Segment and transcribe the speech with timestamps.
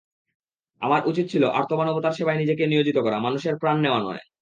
[0.81, 4.21] আমার উচিৎ ছিল আর্তমানবতার সেবায় নিজেকে নিয়োজিত করা, মানুষের প্রাণ নেওয়া নয়।